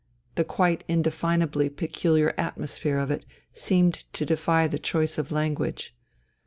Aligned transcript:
The 0.33 0.43
quite 0.43 0.83
indefinably 0.87 1.69
peculiar 1.69 2.33
atmosphere 2.35 2.97
of 2.97 3.11
it 3.11 3.23
seemed 3.53 4.11
to 4.13 4.25
defy 4.25 4.65
the 4.65 4.79
choice 4.79 5.19
of 5.19 5.31
language. 5.31 5.95